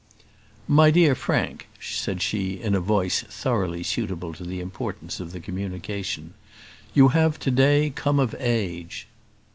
[0.67, 5.39] "My dear Frank," said she, in a voice thoroughly suitable to the importance of the
[5.39, 6.33] communication,
[6.95, 9.05] "you have to day come of age."